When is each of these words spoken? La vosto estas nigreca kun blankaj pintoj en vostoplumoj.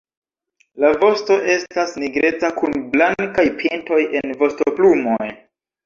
La 0.83 0.89
vosto 1.03 1.37
estas 1.57 1.93
nigreca 2.05 2.51
kun 2.63 2.75
blankaj 2.97 3.47
pintoj 3.63 4.05
en 4.25 4.37
vostoplumoj. 4.45 5.35